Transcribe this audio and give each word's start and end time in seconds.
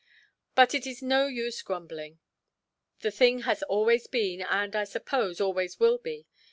But 0.55 0.73
it 0.73 0.87
is 0.87 1.03
no 1.03 1.27
use 1.27 1.61
grumbling; 1.61 2.17
the 3.01 3.11
thing 3.11 3.41
has 3.41 3.61
always 3.61 4.07
been, 4.07 4.41
and 4.41 4.75
I 4.75 4.83
suppose 4.83 5.39
always 5.39 5.79
will 5.79 5.99
be. 5.99 6.25